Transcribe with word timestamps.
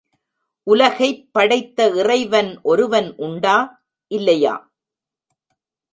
உலகைப் 0.67 1.29
படைத்த 1.31 1.89
இறைவன் 1.89 2.59
ஒருவன் 2.61 3.15
உண்டா, 3.15 3.57
இல்லையா? 4.07 4.55